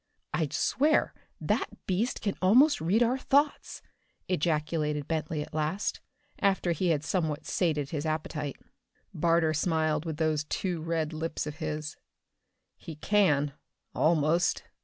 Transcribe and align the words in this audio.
"I'd 0.33 0.51
swear 0.51 1.13
that 1.41 1.85
beast 1.85 2.21
can 2.21 2.33
almost 2.41 2.81
read 2.81 3.03
our 3.03 3.19
thoughts!" 3.19 3.83
ejaculated 4.27 5.07
Bentley 5.07 5.43
at 5.43 5.53
last, 5.53 5.99
after 6.39 6.71
he 6.71 6.87
had 6.87 7.03
somewhat 7.03 7.45
sated 7.45 7.91
his 7.91 8.03
appetite. 8.03 8.55
Barter 9.13 9.53
smiled 9.53 10.05
with 10.05 10.17
those 10.17 10.43
too 10.45 10.81
red 10.81 11.13
lips 11.13 11.45
of 11.45 11.57
his. 11.57 11.97
"He 12.77 12.95
can 12.95 13.53
almost. 13.93 14.63